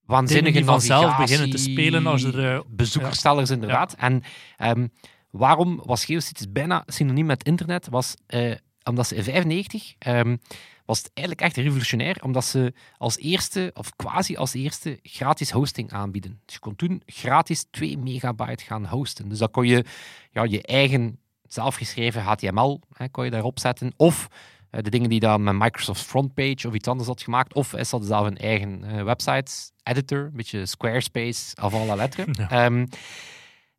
[0.06, 2.54] waanzinnige die vanzelf navigatie, beginnen te spelen als er...
[2.54, 3.94] eh, bezoekerstellers inderdaad.
[3.94, 4.22] En
[4.56, 4.86] ehm,
[5.30, 7.88] waarom was GeoCities bijna synoniem met internet?
[7.88, 10.36] Was eh, omdat ze in 95 ehm,
[10.84, 15.92] was het eigenlijk echt revolutionair, omdat ze als eerste, of quasi als eerste, gratis hosting
[15.92, 16.40] aanbieden.
[16.44, 19.28] Dus je kon toen gratis 2 megabyte gaan hosten.
[19.28, 19.84] Dus dan kon je
[20.30, 21.18] ja, je eigen
[21.48, 24.28] zelfgeschreven HTML hè, kon je daarop zetten, of
[24.70, 27.90] eh, de dingen die dan met Microsoft Frontpage of iets anders had gemaakt, of is
[27.90, 32.34] dat zelf een eigen eh, website editor, een beetje Squarespace, af alle letteren.
[32.38, 32.48] Ja.
[32.48, 32.86] Ehm,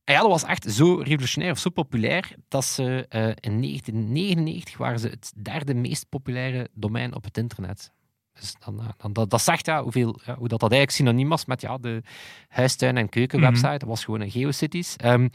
[0.05, 4.99] ja, dat was echt zo revolutionair of zo populair dat ze eh, in 1999 waren
[4.99, 7.91] ze het derde meest populaire domein op het internet.
[8.33, 11.29] Dus dan, eh, dan, dat, dat zegt ja, hoeveel, ja, hoe dat, dat eigenlijk synoniem
[11.29, 12.01] was met ja, de
[12.47, 13.77] huistuin- en keukenwebsite.
[13.77, 14.95] Dat was gewoon een GeoCities.
[14.95, 15.27] Ehm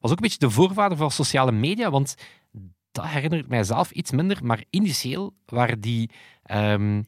[0.00, 2.14] was ook een beetje de voorvader van sociale media, want
[2.92, 6.10] dat herinnert mij zelf iets minder, maar initieel waren die
[6.42, 7.02] ehm,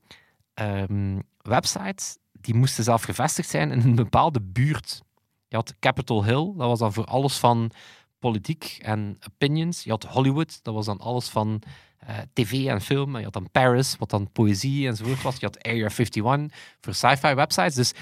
[0.54, 5.02] ehm, websites, die moesten zelf gevestigd zijn in een bepaalde buurt.
[5.48, 7.70] Je had Capitol Hill, dat was dan voor alles van
[8.18, 9.84] politiek en opinions.
[9.84, 11.62] Je had Hollywood, dat was dan alles van
[11.98, 13.12] eh, tv en film.
[13.12, 15.36] En je had dan Paris, wat dan poëzie enzovoort was.
[15.36, 17.74] Je had Area 51 voor sci-fi websites.
[17.74, 17.92] Dus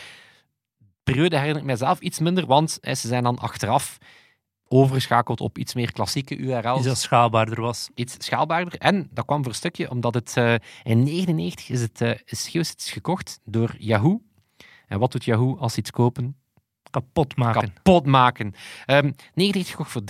[1.03, 3.99] periode herinner ik mijzelf iets minder, want eh, ze zijn dan achteraf
[4.69, 7.91] overgeschakeld op iets meer klassieke URL's Iets dat schaalbaarder was.
[7.95, 8.79] iets schaalbaarder.
[8.79, 12.91] En dat kwam voor een stukje omdat het eh, in 99 is het eh, is
[12.91, 14.23] gekocht door Yahoo.
[14.87, 16.37] En wat doet Yahoo als ze iets kopen?
[16.95, 17.73] Kapot maken.
[17.73, 18.55] Kapot maken.
[18.87, 20.03] Ehm 99 gekocht voor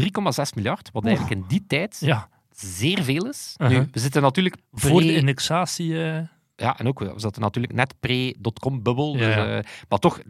[0.46, 3.54] 3,6 miljard, wat eigenlijk in die tijd Ja, zeer veel is.
[3.56, 3.78] Uh-huh.
[3.78, 6.04] Nu, we zitten natuurlijk voor de pre- indexatie...
[6.04, 6.20] eh,
[6.56, 9.16] ja, en ook, we zaten natuurlijk net pre-dotcom-bubbel.
[9.16, 9.56] Ja, dus, ja.
[9.58, 10.24] eh, maar toch, 3,6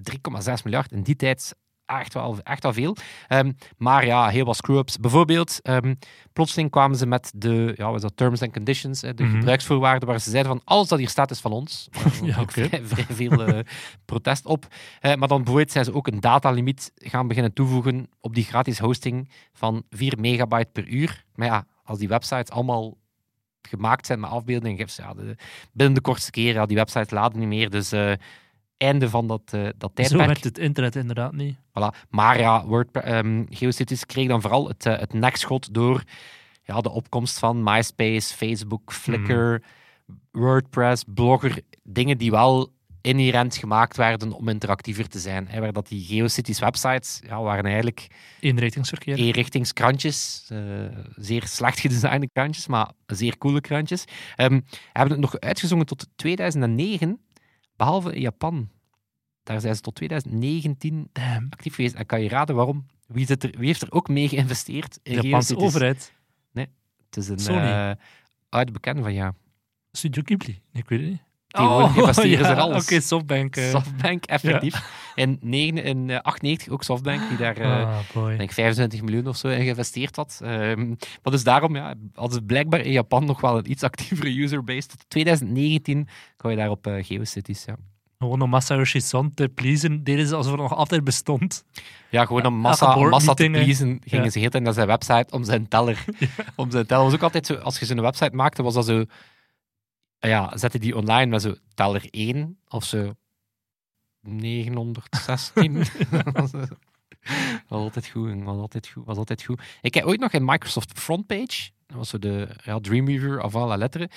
[0.65, 1.55] miljard in die tijd
[1.87, 2.97] echt wel, echt wel veel.
[3.29, 4.99] Ehm, maar ja, heel wat screw-ups.
[4.99, 5.95] Bijvoorbeeld, ehm,
[6.33, 9.31] plotseling kwamen ze met de ja, wat is dat, terms and conditions, de Mhm.
[9.31, 11.89] gebruiksvoorwaarden, waar ze zeiden van alles dat hier staat is van ons.
[12.03, 12.53] Was Ja, oké.
[12.53, 13.59] vrij, vrij veel eh,
[14.05, 14.67] protest op.
[15.01, 18.79] Eh, maar dan bijvoorbeeld zijn ze ook een datalimiet gaan beginnen toevoegen op die gratis
[18.79, 21.25] hosting van 4 megabyte per uur.
[21.35, 22.97] Maar ja, als die websites allemaal
[23.69, 25.37] gemaakt zijn met afbeeldingen, ja, de,
[25.73, 27.71] binnen de kortste keer, ja, die websites laden niet meer.
[27.71, 28.13] Dus eh,
[28.77, 30.27] einde van dat, eh, dat zo tijdperk.
[30.27, 31.57] werd het internet inderdaad niet.
[31.57, 32.07] Voilà.
[32.11, 36.03] Maar ja, Word, ehm, GeoCities kreeg dan vooral het, eh, het nekschot door
[36.63, 39.57] ja, de opkomst van MySpace, Facebook, Flickr,
[40.31, 41.61] WordPress, Blogger.
[41.83, 45.49] Dingen die wel inherent gemaakt werden om interactiever te zijn.
[45.49, 48.07] Hè, waar dat die GeoCities websites ja, waren eigenlijk
[48.41, 49.17] Eenrichtingsverkeer.
[49.17, 50.47] eenrichtingskrantjes.
[50.49, 50.59] eh
[51.17, 54.05] zeer slecht gedesignde krantjes, maar zeer coole krantjes.
[54.37, 54.61] Ehm
[54.93, 57.21] hebben het nog uitgezongen tot 2009,
[57.77, 58.69] behalve in Japan.
[59.43, 61.47] Daar zijn ze tot 2019 Damn.
[61.51, 61.95] actief geweest.
[61.95, 62.87] En kan je raden waarom?
[63.07, 66.13] Wie, zit er, wie heeft er ook mee geïnvesteerd in De Japanse overheid.
[67.15, 67.97] Het is een Sony.
[68.49, 69.35] oude bekende van ja.
[69.93, 70.61] Studio Ghibli.
[70.73, 71.23] Ik weet het niet.
[71.55, 72.83] Tegenwoordig investeren ze ja, alles.
[72.83, 73.57] Oké, Softbank.
[73.57, 73.71] eh.
[73.71, 75.03] Softbank, effectief.
[75.15, 79.37] In, negen, in eh, 98 ook Softbank, die daar eh, ah, denk 25 miljoen of
[79.37, 80.41] zo in geïnvesteerd had.
[80.43, 84.31] Ehm, maar dus daarom ja, hadden ze blijkbaar in Japan nog wel een iets actievere
[84.39, 84.89] userbase.
[84.89, 87.65] Tot 2019 kon je daar op eh, GeoCities.
[87.65, 87.77] Ja.
[88.19, 91.65] Gewoon om Masayoshi Son te pleasen, deden ze alsof er nog altijd bestond.
[92.11, 94.31] Ja, gewoon om massa, massa te pleasen, gingen Ja.
[94.31, 96.05] ze heel naar zijn website om zijn teller.
[96.57, 97.05] Om zijn teller.
[97.05, 99.05] was ook altijd zo, als je zo'n website maakte, was dat zo...
[100.29, 103.15] Ja, zette die online met zo teller 1 of zo
[104.21, 105.77] 916.
[107.69, 109.63] was altijd goed, was altijd goed, was altijd goed.
[109.81, 113.77] Ik heb ooit nog in Microsoft Frontpage, dat was zo de ja, Dreamweaver of alle
[113.77, 114.11] letteren,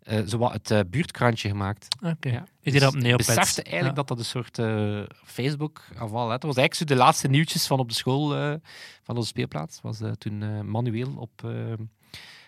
[0.00, 1.86] eh, zo wat het eh, buurtkrantje gemaakt.
[2.02, 2.28] Oké.
[2.28, 2.46] Ja.
[2.60, 3.28] Ik deed dat op Dus Neopets.
[3.28, 6.56] Ik besefte eigenlijk dat dat een soort eh, Facebook of al letter was.
[6.56, 8.28] Eigenlijk zo de laatste nieuwtjes van op de school
[9.02, 9.80] van onze speelplaats.
[9.80, 11.42] Was toen manueel op,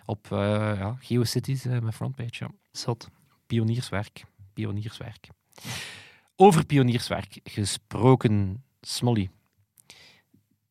[0.05, 0.38] op eh,
[0.79, 2.45] ja, GeoCities eh, met frontpage.
[2.45, 2.51] Ja.
[2.73, 3.09] Zot.
[3.47, 4.25] Pionierswerk.
[4.53, 5.29] Pionierswerk.
[6.37, 9.31] Over pionierswerk gesproken, Smolly.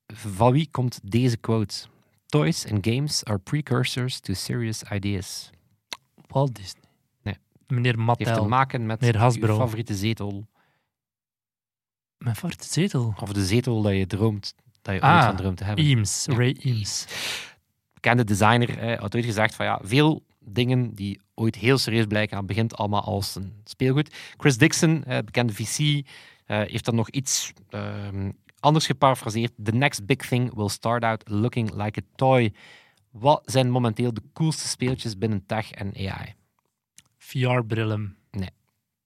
[0.07, 1.75] Van wie komt deze quote?
[2.25, 5.49] Toys and games are precursors to serious ideas.
[6.27, 6.83] Walt Disney.
[7.21, 7.37] Nee.
[7.67, 8.47] Meneer Het heeft te Mattel.
[8.47, 9.55] maken met Hasbro.
[9.57, 10.47] favoriete zetel.
[12.17, 13.13] Mijn favoriete zetel.
[13.21, 15.85] Of de zetel dat je droomt, dat je ooit Ah, van droomt te hebben.
[15.85, 16.25] Eames.
[16.25, 16.35] Ja.
[16.35, 17.05] Ray Eames.
[18.01, 22.37] Bekende designer eh, had ooit gezegd van ja, veel dingen die ooit heel serieus blijken,
[22.37, 24.15] het begint allemaal als een speelgoed.
[24.37, 25.77] Chris Dixon, eh, bekende VC,
[26.45, 29.51] eh, heeft dan nog iets ehm, anders geparafraseerd.
[29.63, 32.53] The next big thing will start out looking like a toy.
[33.11, 36.33] Wat zijn momenteel de coolste speeltjes binnen tech en AI?
[37.17, 38.15] VR-brillen.
[38.31, 38.49] Nee,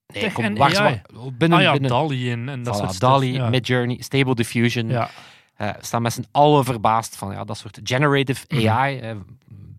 [0.05, 1.01] Tech kom, en waar- AI?
[1.13, 2.99] waar- binnen, ah ja, binnen DALI en, en dat voilà, soort.
[2.99, 3.49] DALI, Ja.
[3.49, 4.87] Midjourney, Stable Diffusion.
[4.89, 5.09] Ja.
[5.57, 8.67] We staan met z'n allen verbaasd van ja, dat soort generative Mhm.
[8.67, 8.99] AI.
[8.99, 9.15] eh,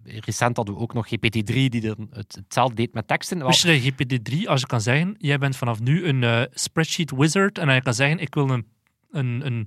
[0.05, 3.39] recent hadden we ook nog GPT-3 die dan het, hetzelfde deed met teksten.
[3.39, 6.43] Wel, Wist je dat GPT-3, als je kan zeggen, jij bent vanaf nu een eh,
[6.53, 8.67] spreadsheet wizard en je kan zeggen, ik wil een,
[9.11, 9.67] een, een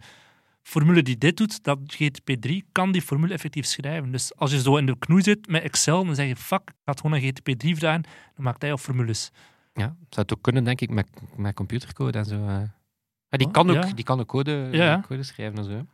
[0.64, 4.12] formule die dit doet, dat GTP3 kan die formule effectief schrijven.
[4.12, 6.74] Dus als je zo in de knoei zit met Excel, dan zeg je, fuck, ik
[6.86, 8.02] ga het gewoon aan GTP3 vragen,
[8.36, 9.32] dan maakt hij al formules.
[9.74, 12.68] ja, zou het ook kunnen, denk ik, met, met computercode en zo.
[13.30, 13.38] Eh.
[13.38, 13.94] Ja, die, Oh, kan ook, ja.
[13.94, 15.04] die kan ook code, Ja.
[15.08, 15.86] code schrijven en zo.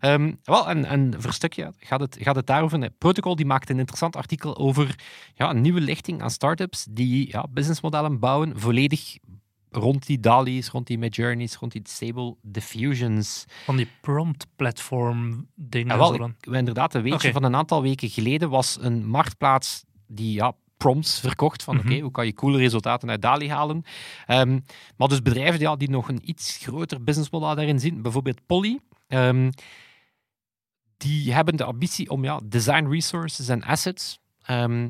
[0.00, 2.90] Ehm, wel, en, en voor een stukje gaat het, gaat het daarover.
[2.98, 4.94] Protocol die maakt een interessant artikel over
[5.34, 9.18] ja, een nieuwe lichting aan startups die ja, businessmodellen bouwen volledig
[9.70, 13.44] rond die DALI's, rond die Midjourneys, rond die Stable Diffusions.
[13.64, 15.86] Van die prompt-platform dingen.
[15.86, 19.84] Ja, en wel, ik, inderdaad, een weetje van een aantal weken geleden was een marktplaats
[20.06, 21.86] die ja, prompts verkocht van Mhm.
[21.86, 23.82] oké, hoe kan je coole resultaten uit DALI halen.
[24.26, 24.58] Ehm,
[24.96, 29.50] maar dus bedrijven ja, die nog een iets groter businessmodel daarin zien, bijvoorbeeld Polly, ehm,
[30.96, 34.88] die hebben de ambitie om ja, design resources en assets, ehm,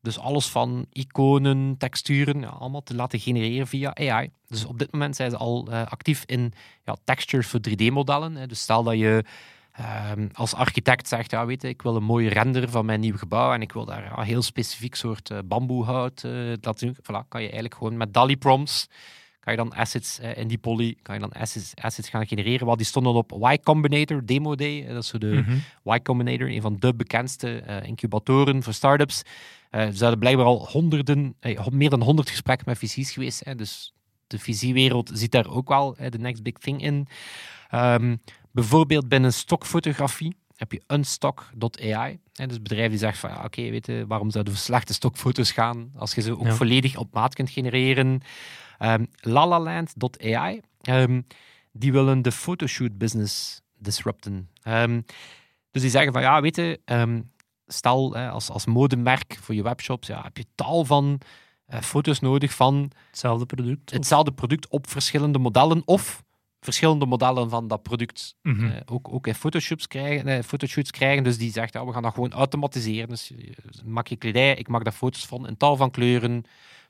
[0.00, 4.30] dus alles van iconen, texturen, ja, allemaal te laten genereren via AI.
[4.46, 6.52] Dus op dit moment zijn ze al eh, actief in
[6.84, 8.34] ja, textures voor 3D-modellen.
[8.36, 8.46] hè.
[8.46, 9.24] Dus stel dat je
[9.72, 13.16] Ehm, als architect zegt, ja, weet je, ik wil een mooie render van mijn nieuw
[13.16, 16.96] gebouw en ik wil daar ja, heel specifiek soort eh, bamboehout eh, laten doen.
[16.96, 18.88] Voilà, kan je eigenlijk gewoon met DALI prompts,
[19.40, 22.66] kan je dan assets eh, in die poly, kan je dan assets, assets gaan genereren.
[22.66, 24.86] Wat die stonden op Y Combinator Demo Day.
[24.86, 25.94] Dat is zo de Mhm.
[25.94, 29.22] Y Combinator, een van de bekendste incubatoren voor startups.
[29.70, 31.36] Er zouden blijkbaar al honderden,
[31.70, 33.56] meer dan honderd gesprekken met VC's geweest zijn.
[33.56, 33.94] Dus
[34.26, 37.06] de VC-wereld ziet daar ook wel de next big thing in.
[37.70, 38.16] Ehm,
[38.52, 42.18] bijvoorbeeld binnen stokfotografie heb je unstock.ai.
[42.32, 45.92] Dus bedrijf die zegt van, ja, oké, weet je, waarom zouden we slechte stokfoto's gaan
[45.96, 46.52] als je ze ook Ja.
[46.54, 48.20] volledig op maat kunt genereren.
[48.78, 50.60] Ehm lalaland.ai.
[50.80, 51.20] Ehm,
[51.72, 54.48] die willen de photoshoot business disrupten.
[54.62, 55.00] Ehm,
[55.70, 56.80] dus die zeggen van, ja, weet je,
[57.66, 61.20] stel hè, als, als modemerk voor je webshops, ja, heb je tal van
[61.66, 63.90] eh, foto's nodig van Hetzelfde product.
[63.90, 66.22] hetzelfde product op verschillende modellen of
[66.64, 68.66] verschillende modellen van dat product Mhm.
[68.66, 71.24] eh, ook, ook in Photoshoots krijgen, eh, fotoshoots krijgen.
[71.24, 73.08] Dus die zegt, ja, we gaan dat gewoon automatiseren.
[73.08, 76.42] Dus je- maak je kledij, ik maak daar foto's van in tal van kleuren,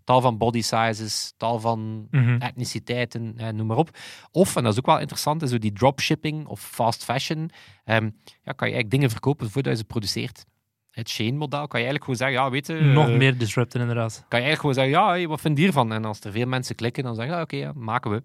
[0.05, 2.37] tal van body sizes, tal van Mhm.
[2.41, 3.91] etniciteiten, eh, noem maar op.
[4.31, 7.51] Of, en dat is ook wel interessant, is zo die dropshipping of fast fashion.
[7.85, 10.45] Ehm, ja, kan je eigenlijk dingen verkopen voordat je ze produceert.
[10.93, 12.75] het Shane-model, kan je eigenlijk gewoon zeggen, ja, weet je...
[12.93, 14.25] Nog eh, meer disrupten, inderdaad.
[14.29, 15.93] kan je eigenlijk gewoon zeggen, ja, hey, wat vind je hiervan?
[15.93, 18.23] En als er veel mensen klikken, dan zeggen ze, ah, oké, ja, maken we.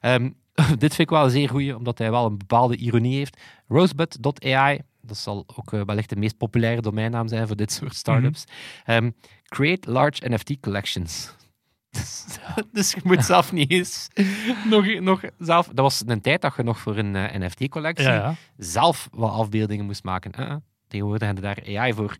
[0.00, 0.30] Ehm,
[0.78, 3.36] dit vind ik wel een zeer goeie, omdat hij wel een bepaalde ironie heeft.
[3.68, 8.44] Rosebud.ai, dat zal ook eh, wellicht de meest populaire domeinnaam zijn voor dit soort startups.
[8.84, 9.10] Ehm,
[9.44, 11.36] create large NFT collections.
[12.72, 14.08] dus je moet zelf niet eens
[14.70, 15.66] nog, nog zelf...
[15.66, 18.34] Dat was een tijd dat je nog voor een eh, NFT-collectie Ja, ja.
[18.56, 20.32] zelf wat afbeeldingen moest maken.
[20.40, 20.56] Uh-uh.
[20.88, 22.16] Tegenwoordig hebben daar AI voor.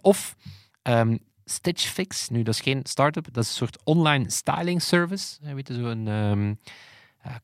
[0.00, 0.36] Of
[0.82, 2.28] ehm, Stitch Fix.
[2.28, 3.24] Nu, dat is geen start-up.
[3.32, 5.36] Dat is een soort online styling service.
[5.42, 6.50] Je weet je, zo'n eh,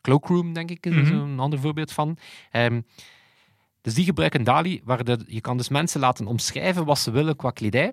[0.01, 1.41] Cloakroom, denk ik, is er Mhm.
[1.41, 2.17] ander voorbeeld van.
[2.51, 2.81] Ehm,
[3.81, 7.37] dus die gebruiken DALI, waar de, je kan dus mensen laten omschrijven wat ze willen
[7.37, 7.93] qua kledij.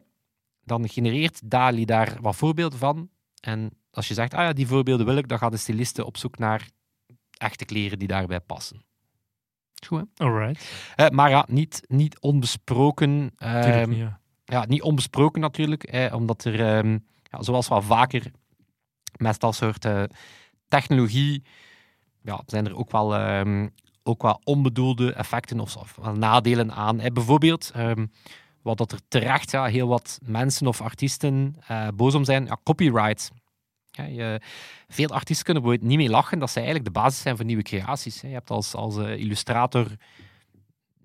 [0.64, 3.10] Dan genereert DALI daar wat voorbeelden van.
[3.40, 6.18] En als je zegt, ah ja, die voorbeelden wil ik, dan gaat de styliste op
[6.18, 6.70] zoek naar
[7.38, 8.84] echte kleren die daarbij passen.
[9.88, 10.26] Goed, hè?
[10.26, 10.72] Alright.
[10.96, 13.32] Eh, maar ja, niet, niet onbesproken.
[13.38, 14.20] Ehm, niet, ja.
[14.46, 18.32] ja, niet onbesproken natuurlijk, eh, omdat er, ehm, ja, zoals wel vaker
[19.18, 20.04] met dat soort eh,
[20.68, 21.44] technologie,
[22.26, 23.68] ja, zijn er ook wel, ehm,
[24.04, 27.00] ook wel onbedoelde effecten of, of wel nadelen aan.
[27.00, 28.06] Eh, bijvoorbeeld, ehm,
[28.62, 32.58] wat dat er terecht ja, heel wat mensen of artiesten eh, boos om zijn, ja,
[32.64, 33.32] copyright.
[33.92, 34.42] Ja, je,
[34.88, 37.64] veel artiesten kunnen bijvoorbeeld niet mee lachen dat zij eigenlijk de basis zijn voor nieuwe
[37.64, 38.22] creaties.
[38.22, 38.28] hè.
[38.28, 39.88] Je hebt als, als eh, illustrator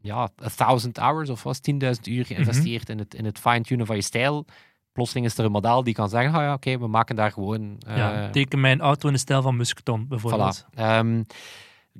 [0.02, 4.02] ja, 1000 hours of was 10.000 uur geïnvesteerd in het, in het fine-tunen van je
[4.02, 4.44] stijl.
[4.92, 7.78] Plotseling is er een model die kan zeggen, ah ja, oké, we maken daar gewoon...
[7.86, 8.30] eh, ja.
[8.30, 10.64] Teken mijn auto in de stijl van Musketon, bijvoorbeeld.
[10.64, 10.74] Voilà.
[10.74, 11.22] Ehm,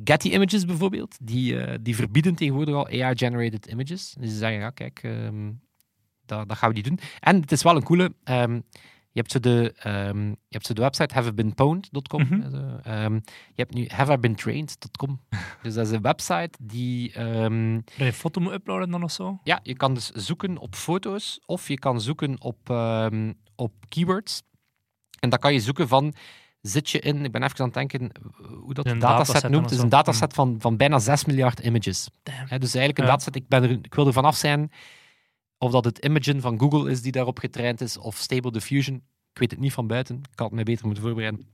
[0.05, 4.15] Getty Images bijvoorbeeld, die, eh, die verbieden tegenwoordig al AI-generated images.
[4.19, 5.53] Dus ze zeggen, ja, kijk, ehm,
[6.27, 6.99] dat, dat gaan we niet doen.
[7.21, 8.15] En het is wel een coole...
[8.25, 8.61] ehm,
[9.13, 12.23] je hebt zo de, ehm, je hebt zo de website haveibeenpwned.com.
[12.23, 12.55] Mhm.
[12.55, 15.21] Eh, ehm, je hebt nu haveibeentrained.com.
[15.63, 17.13] dus dat is een website die...
[17.13, 19.41] Dat je foto moet uploaden dan of zo.
[19.45, 22.71] ja, je kan dus zoeken op foto's of je kan zoeken op,
[23.57, 24.43] op keywords.
[25.21, 26.15] En dan kan je zoeken van,
[26.61, 28.23] zit je in, ik ben even aan het denken eh,
[28.61, 29.65] hoe dat Een de dataset noemt.
[29.65, 32.09] Het is een dataset van, van bijna 6 miljard images.
[32.59, 34.71] Dus eigenlijk een dataset, ik, ben er, ik wil er vanaf zijn
[35.63, 38.97] of dat het Imagen van Google is die daarop getraind is, of Stable Diffusion.
[39.33, 41.47] Ik weet het niet van buiten, ik had het mij beter moeten voorbereiden.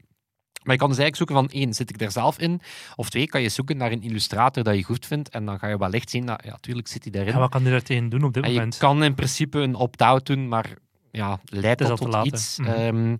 [0.62, 2.60] Maar je kan dus eigenlijk zoeken van één, zit ik er zelf in?
[2.96, 5.68] Of twee, kan je zoeken naar een illustrator dat je goed vindt en dan ga
[5.68, 7.32] je wellicht zien dat, ja, tuurlijk zit hij daarin.
[7.32, 8.76] Ja, wat kan je daar tegen doen op dit En je moment?
[8.76, 10.76] kan in principe een opt-out doen, maar
[11.10, 12.58] ja, leidt dat tot iets.
[12.58, 12.70] Mhm.
[12.70, 13.16] Ehm,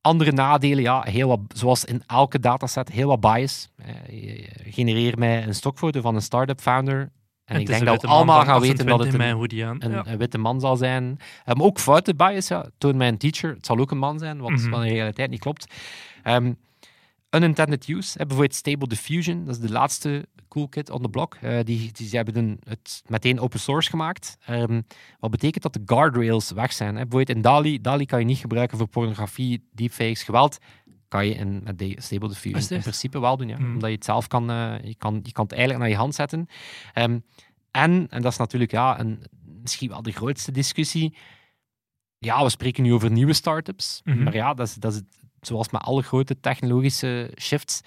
[0.00, 3.68] andere nadelen, ja, heel wat, zoals in elke dataset, heel wat bias.
[3.76, 3.94] Eh,
[4.64, 7.10] genereer mij een stokfoto van een start-up founder.
[7.44, 9.20] En, ik denk dat we allemaal gaan weten dat 28 het
[9.82, 10.16] een, Ja.
[10.16, 11.18] witte man zal zijn.
[11.44, 12.66] Ehm, ook foute bias, ja.
[12.78, 14.70] Toon mij een teacher, het zal ook een man zijn, wat Mhm.
[14.70, 15.74] van de realiteit niet klopt.
[16.22, 16.52] Ehm,
[17.30, 21.36] unintended use, hè, bijvoorbeeld Stable Diffusion, dat is de laatste cool kid on the block.
[21.40, 24.36] Eh, die, die, ze hebben een, het meteen open source gemaakt.
[24.46, 24.80] Ehm,
[25.20, 26.94] wat betekent dat de guardrails weg zijn.
[26.96, 27.02] Hè.
[27.06, 30.58] Bijvoorbeeld in DALI, DALI kan je niet gebruiken voor pornografie, deepfakes, geweld.
[31.14, 33.58] Kan je in, met de Stable Diffusion in principe wel doen, ja.
[33.58, 33.72] Mhm.
[33.72, 36.14] omdat je het zelf kan, eh, je kan, je kan het eigenlijk naar je hand
[36.14, 36.46] zetten.
[36.92, 37.18] Ehm,
[37.70, 39.22] en, en dat is natuurlijk ja, een,
[39.62, 41.16] misschien wel de grootste discussie.
[42.18, 44.00] Ja, we spreken nu over nieuwe start-ups.
[44.04, 44.22] Mhm.
[44.22, 47.80] Maar ja, dat is, dat is het- zoals met alle grote technologische shifts.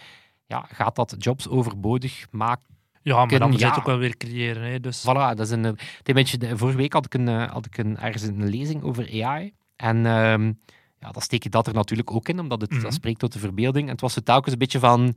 [0.45, 2.75] Ja, gaat dat jobs overbodig maken?
[3.01, 3.69] Ja, maar dan moet je Ja.
[3.71, 4.71] het ook wel weer creëren.
[4.71, 4.79] Hè?
[4.79, 7.65] Dus Voilà, dat is een, een beetje, de- vorige week had ik, een, eh, had
[7.65, 9.53] ik een, ergens een lezing over AI.
[9.75, 10.53] En ehm,
[10.99, 12.81] ja, dan steek je dat er natuurlijk ook in, omdat het Mhm.
[12.81, 13.85] dat spreekt tot de verbeelding.
[13.85, 15.15] En het was zo telkens een beetje van...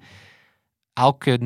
[0.93, 1.39] Elke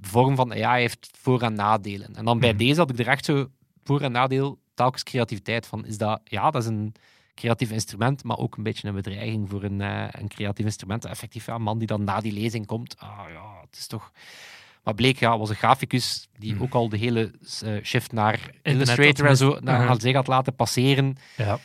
[0.00, 2.14] vorm van AI heeft voor- en nadelen.
[2.16, 2.58] En dan bij Mhm.
[2.58, 3.46] deze had ik er echt zo
[3.84, 5.86] voor- en nadeel telkens creativiteit van.
[5.86, 6.20] Is dat...
[6.24, 6.94] Ja, dat is een
[7.34, 11.04] creatief instrument, maar ook een beetje een bedreiging voor een, eh, een creatief instrument.
[11.04, 12.96] Effectief, ja, een man die dan na die lezing komt.
[12.98, 14.12] Ah ja, het is toch...
[14.84, 16.62] Maar bleek, ja, was een graficus die Mhm.
[16.62, 17.32] ook al de hele
[17.64, 19.98] eh, shift naar Illustrator en zo naar, Mhm.
[20.00, 21.16] zich had laten passeren.
[21.36, 21.58] ja.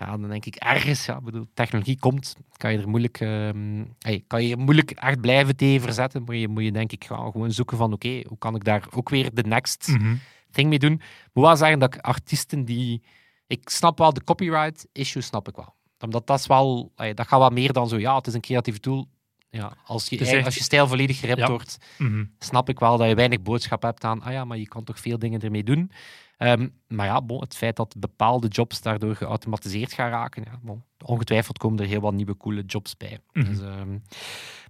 [0.00, 4.24] Ja, dan denk ik ergens, ja, bedoel, technologie komt, kan je er moeilijk, ehm, hey,
[4.26, 6.24] kan je moeilijk echt blijven tegen verzetten.
[6.24, 8.86] Maar je moet je denk ik gewoon gewoon zoeken van, oké, hoe kan ik daar
[8.94, 10.14] ook weer de next Mhm.
[10.50, 10.92] thing mee doen.
[10.92, 13.02] Ik moet wel zeggen dat ik artiesten die...
[13.46, 15.74] Ik snap wel de copyright issue, snap ik wel.
[16.00, 16.92] Omdat dat is wel...
[16.96, 19.06] hey, dat gaat wel meer dan zo, ja, het is een creatieve tool.
[19.50, 21.48] Ja, als, je, echt- als je stijl volledig geript Ja.
[21.48, 22.24] wordt, Mhm.
[22.38, 24.98] snap ik wel dat je weinig boodschap hebt aan, ah ja, maar je kan toch
[25.00, 25.90] veel dingen ermee doen.
[26.36, 30.82] Ehm, maar ja, bon, het feit dat bepaalde jobs daardoor geautomatiseerd gaan raken, ja, bon,
[31.04, 33.18] ongetwijfeld komen er heel wat nieuwe coole jobs bij.
[33.32, 33.44] Mhm.
[33.46, 33.98] Dus, ehm,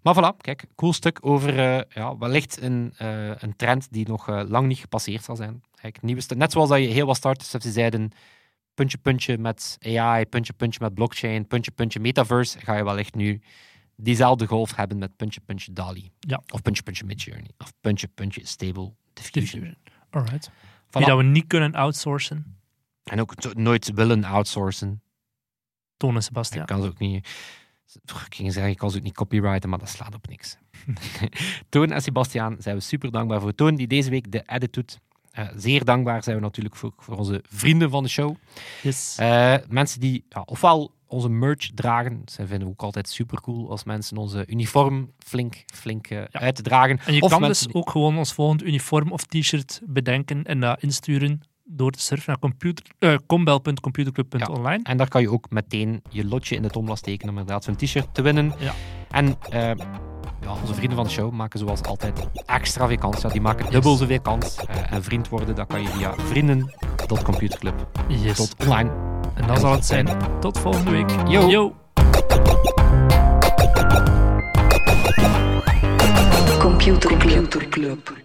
[0.02, 4.28] maar voilà, kijk, cool stuk over eh, ja, wellicht een, eh, een trend die nog
[4.28, 5.62] eh, lang niet gepasseerd zal zijn.
[5.74, 8.10] Kijk, nieuwe sta- net zoals dat je heel wat starters hebt die zeiden,
[8.74, 13.40] puntje, puntje met AI, puntje, puntje met blockchain, puntje, puntje metaverse, ga je wellicht nu
[14.00, 16.10] diezelfde golf hebben met puntje, puntje DALI.
[16.20, 16.42] Ja.
[16.48, 17.50] Of puntje, puntje Midjourney.
[17.58, 19.42] Of puntje, puntje Stable Diffusion.
[19.42, 19.76] Diffusion.
[20.10, 20.50] Alright.
[20.50, 20.90] Voilà.
[20.90, 22.56] Die dat we niet kunnen outsourcen.
[23.04, 25.02] En ook nooit willen outsourcen.
[25.96, 26.66] Toon en Ik Sebastian.
[26.66, 27.28] kan ze ook niet...
[28.28, 30.56] Ik ging zeggen, ik kan ze ook niet copyrighten, maar dat slaat op niks.
[31.68, 33.54] Toon en Sebastiaan zijn we super dankbaar voor.
[33.54, 34.98] Toon die deze week de edit doet.
[35.30, 38.36] Eh, zeer dankbaar zijn we natuurlijk voor, voor onze vrienden van de show.
[38.82, 39.16] Yes.
[39.18, 42.22] Eh, mensen die ja, ofwel onze merch dragen.
[42.24, 47.00] Zij vinden we ook altijd super cool als mensen onze uniform flink, flink eh, uitdragen.
[47.04, 50.82] en je of kan dus ook gewoon ons volgend uniform of t-shirt bedenken en dat
[50.82, 54.80] insturen door te surfen naar computer, eh, combel.computerclub.online.
[54.82, 57.76] En daar kan je ook meteen je lotje in de tomla steken om inderdaad zo'n
[57.76, 58.52] t-shirt te winnen.
[58.58, 58.74] Ja.
[59.10, 59.70] En eh,
[60.40, 63.22] ja, onze vrienden van de show maken zoals altijd extra veel kans.
[63.22, 64.56] Ja, die maken dubbel zoveel kans.
[64.56, 68.24] Eh, en vriend worden, dat kan je via vrienden.computerclub.online.
[68.24, 68.54] Yes.
[69.34, 70.08] En dan zal het zijn.
[70.40, 71.10] Tot volgende week.
[71.28, 71.48] Yo.
[71.48, 71.74] Yo.
[76.58, 77.16] Computer
[77.68, 78.16] Club.